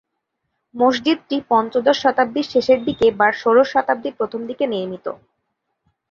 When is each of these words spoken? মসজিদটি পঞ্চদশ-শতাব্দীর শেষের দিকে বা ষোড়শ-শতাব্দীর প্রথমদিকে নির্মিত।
মসজিদটি 0.75 1.37
পঞ্চদশ-শতাব্দীর 1.49 2.47
শেষের 2.53 2.79
দিকে 2.85 3.05
বা 3.19 3.27
ষোড়শ-শতাব্দীর 3.33 4.17
প্রথমদিকে 4.19 4.65
নির্মিত। 4.67 5.05